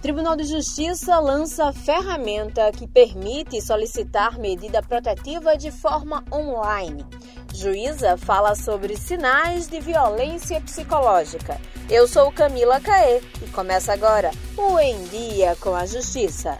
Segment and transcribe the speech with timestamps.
[0.00, 7.04] Tribunal de Justiça lança ferramenta que permite solicitar medida protetiva de forma online.
[7.54, 11.60] Juíza fala sobre sinais de violência psicológica.
[11.90, 16.58] Eu sou Camila Caê e começa agora o Em Dia com a Justiça.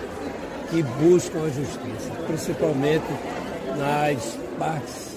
[0.69, 3.05] que buscam a justiça, principalmente
[3.77, 5.14] nas partes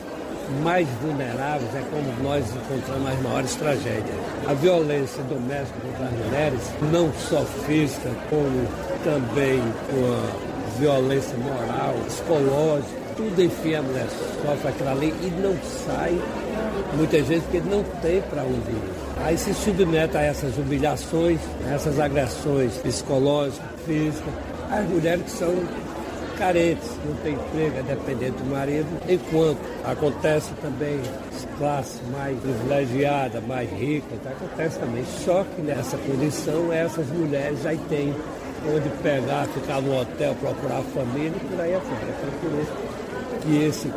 [0.63, 4.17] mais vulneráveis é como nós encontramos as maiores tragédias.
[4.47, 6.61] A violência doméstica contra as mulheres,
[6.93, 8.67] não só física, como
[9.05, 14.07] também a violência moral, psicológica, tudo enfim a mulher
[14.45, 15.55] sofre aquela lei e não
[15.85, 16.17] sai,
[16.95, 19.09] muitas vezes, porque não tem para onde ir.
[19.25, 24.33] Aí se submete a essas humilhações, a essas agressões psicológicas, físicas,
[24.71, 25.53] as mulheres que são
[26.38, 31.00] carentes, não tem emprego, é dependente do marido, enquanto acontece também
[31.59, 35.04] classes mais privilegiadas, mais ricas, acontece também.
[35.25, 38.15] Só que nessa condição, essas mulheres já têm
[38.66, 42.00] onde pegar, ficar no hotel, procurar família e por aí afora.
[42.03, 42.72] Então, por isso
[43.43, 43.93] que esse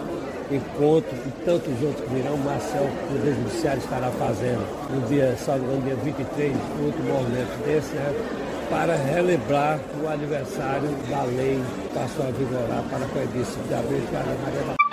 [0.51, 5.81] encontro e tantos outros que virão, Marcel, o Judiciário, estará fazendo no dia, só no
[5.81, 6.53] dia 23,
[6.83, 8.50] outro movimento desse, né?
[8.71, 13.99] Para relembrar o aniversário da lei que passou a vigorar para a Coedice de Abril
[13.99, 14.90] de Maria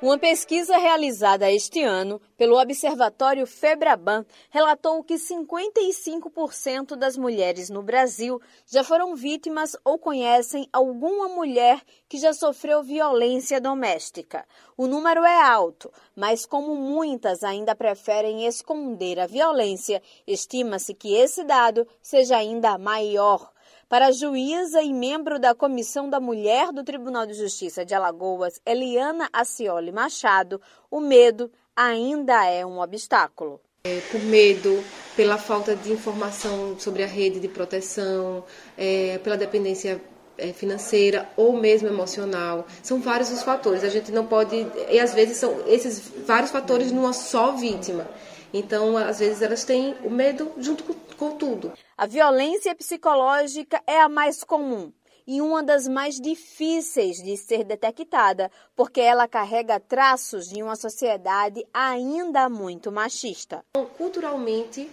[0.00, 8.40] Uma pesquisa realizada este ano pelo Observatório Febraban relatou que 55% das mulheres no Brasil
[8.64, 14.46] já foram vítimas ou conhecem alguma mulher que já sofreu violência doméstica.
[14.76, 21.42] O número é alto, mas como muitas ainda preferem esconder a violência, estima-se que esse
[21.42, 23.50] dado seja ainda maior.
[23.88, 28.60] Para a juíza e membro da Comissão da Mulher do Tribunal de Justiça de Alagoas,
[28.66, 30.60] Eliana Acioli Machado,
[30.90, 33.58] o medo ainda é um obstáculo.
[33.84, 34.84] É, por medo,
[35.16, 38.44] pela falta de informação sobre a rede de proteção,
[38.76, 39.98] é, pela dependência
[40.36, 42.66] é, financeira ou mesmo emocional.
[42.82, 43.82] São vários os fatores.
[43.84, 44.66] A gente não pode.
[44.90, 48.06] E às vezes são esses vários fatores numa só vítima.
[48.52, 51.72] Então, às vezes, elas têm o medo junto com, com tudo.
[51.96, 54.92] A violência psicológica é a mais comum
[55.28, 61.62] e uma das mais difíceis de ser detectada, porque ela carrega traços de uma sociedade
[61.72, 63.62] ainda muito machista.
[63.98, 64.88] Culturalmente,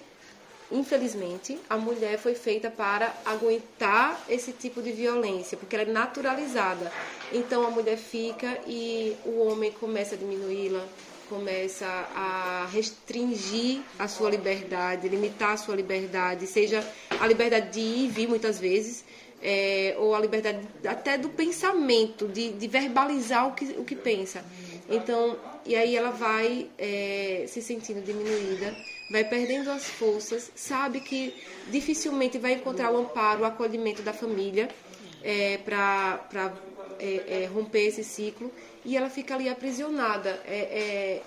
[0.69, 6.91] infelizmente, a mulher foi feita para aguentar esse tipo de violência, porque ela é naturalizada.
[7.31, 10.85] Então a mulher fica e o homem começa a diminuí-la,
[11.29, 16.87] começa a restringir a sua liberdade, limitar a sua liberdade, seja
[17.19, 19.03] a liberdade de ir e vir muitas vezes,
[19.41, 24.43] é, ou a liberdade até do pensamento, de, de, verbalizar o que, o que pensa.
[24.89, 28.75] Então, e aí ela vai é, se sentindo diminuída,
[29.11, 31.33] vai perdendo as forças, sabe que
[31.69, 34.69] dificilmente vai encontrar o amparo, o acolhimento da família
[35.23, 36.53] é, para
[36.99, 38.51] é, é, romper esse ciclo
[38.83, 40.41] e ela fica ali aprisionada.
[40.45, 41.23] É, é,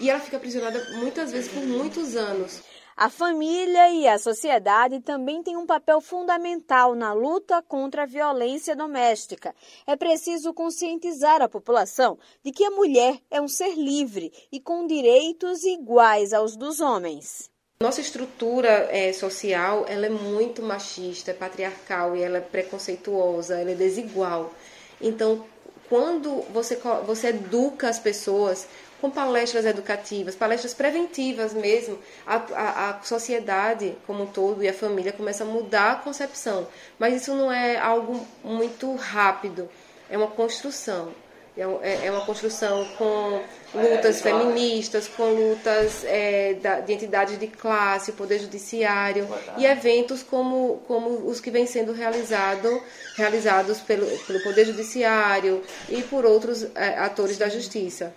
[0.00, 2.62] e ela fica aprisionada muitas vezes por muitos anos.
[2.96, 8.76] A família e a sociedade também têm um papel fundamental na luta contra a violência
[8.76, 9.52] doméstica.
[9.84, 14.86] É preciso conscientizar a população de que a mulher é um ser livre e com
[14.86, 17.50] direitos iguais aos dos homens.
[17.80, 23.72] Nossa estrutura é, social ela é muito machista, é patriarcal e ela é preconceituosa, ela
[23.72, 24.54] é desigual.
[25.04, 25.44] Então,
[25.86, 28.66] quando você, você educa as pessoas
[29.02, 34.72] com palestras educativas, palestras preventivas mesmo, a, a, a, sociedade como um todo e a
[34.72, 36.66] família começa a mudar a concepção.
[36.98, 39.68] Mas isso não é algo muito rápido,
[40.08, 41.12] é uma construção.
[41.56, 43.40] É, é, é uma construção com
[43.72, 50.82] lutas feministas, com lutas é, da, de entidades de classe, poder judiciário e eventos como,
[50.86, 52.82] como os que vêm sendo realizado,
[53.16, 58.12] realizados pelo, pelo poder judiciário e por outros é, atores da justiça.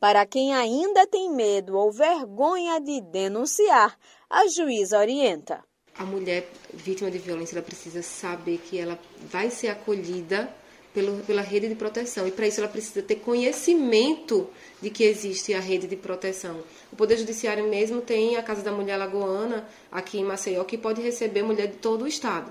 [0.00, 3.96] Para quem ainda tem medo ou vergonha de denunciar,
[4.28, 5.62] a juíza orienta.
[5.96, 8.98] A mulher vítima de violência ela precisa saber que ela
[9.30, 10.48] vai ser acolhida
[10.94, 14.48] pelo, pela rede de proteção e para isso ela precisa ter conhecimento
[14.80, 16.60] de que existe a rede de proteção.
[16.92, 21.00] O Poder Judiciário mesmo tem a Casa da Mulher Lagoana aqui em Maceió que pode
[21.00, 22.50] receber mulher de todo o estado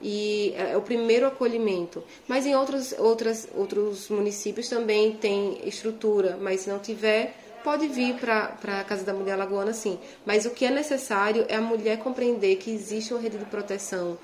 [0.00, 2.02] e é, é o primeiro acolhimento.
[2.26, 8.14] Mas em outros, outras, outros municípios também tem estrutura, mas se não tiver, pode vir
[8.14, 9.98] para a Casa da Mulher Lagoana, sim.
[10.24, 14.18] Mas o que é necessário é a mulher compreender que existe uma rede de proteção,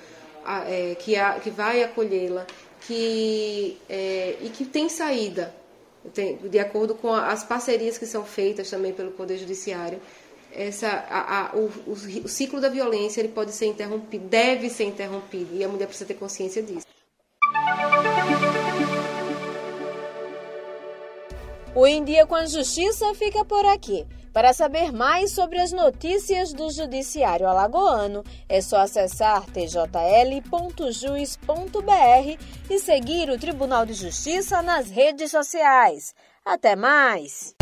[0.66, 2.46] é, que, a, que vai acolhê-la
[2.86, 5.54] que, é, e que tem saída,
[6.14, 10.00] tem, de acordo com as parcerias que são feitas também pelo Poder Judiciário
[10.56, 15.54] essa, a, a, o, o, ciclo da violência ele pode ser interrompido, deve ser interrompido,
[15.54, 16.86] e a mulher precisa ter consciência disso.
[21.74, 24.06] O Em Dia com a Justiça fica por aqui.
[24.36, 29.96] Para saber mais sobre as notícias do Judiciário Alagoano, é só acessar tjl.juiz.br
[32.68, 36.14] e seguir o Tribunal de Justiça nas redes sociais.
[36.44, 37.55] Até mais!